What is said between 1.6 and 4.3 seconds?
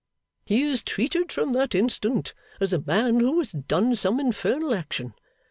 instant as a man who has done some